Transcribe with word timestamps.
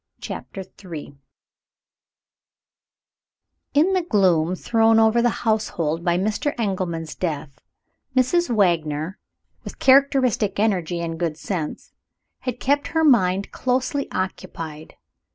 CHAPTER 0.19 0.63
III 0.83 1.15
In 3.75 3.93
the 3.93 4.01
gloom 4.01 4.55
thrown 4.55 4.97
over 4.99 5.21
the 5.21 5.29
household 5.45 6.03
by 6.03 6.17
Mr. 6.17 6.59
Engelman's 6.59 7.13
death, 7.13 7.59
Mrs. 8.15 8.49
Wagner, 8.49 9.19
with 9.63 9.77
characteristic 9.77 10.59
energy 10.59 11.01
and 11.01 11.19
good 11.19 11.37
sense, 11.37 11.93
had 12.39 12.59
kept 12.59 12.87
her 12.97 13.03
mind 13.03 13.51
closely 13.51 14.09
occupied. 14.11 14.95